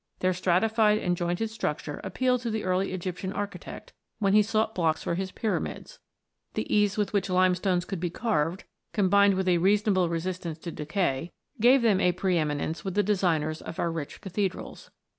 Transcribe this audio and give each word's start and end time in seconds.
Their 0.17 0.33
stratified 0.33 0.97
and 0.97 1.15
jointed 1.15 1.51
structure 1.51 2.01
appealed 2.03 2.41
to 2.41 2.49
the 2.49 2.63
early 2.63 2.91
Egyptian 2.91 3.31
architect, 3.33 3.93
when 4.17 4.33
he 4.33 4.41
sought 4.41 4.73
blocks 4.73 5.03
for 5.03 5.13
his 5.13 5.31
pyramids. 5.31 5.99
The 6.55 6.65
ease 6.75 6.97
with 6.97 7.13
which 7.13 7.29
limestones 7.29 7.85
could 7.85 7.99
be 7.99 8.09
carved, 8.09 8.63
combined 8.93 9.35
with 9.35 9.47
a 9.47 9.59
reasonable 9.59 10.09
resistance 10.09 10.57
to 10.57 10.71
decay, 10.71 11.03
n] 11.25 11.29
THE 11.59 11.67
LIMESTONES 11.67 11.71
13 11.81 11.81
gave 11.81 11.81
them 11.83 12.01
a 12.01 12.11
pre 12.17 12.37
eminence 12.39 12.83
with 12.83 12.95
the 12.95 13.03
designers 13.03 13.61
of 13.61 13.77
our 13.77 13.91
rich 13.91 14.21
cathedrals. 14.21 14.89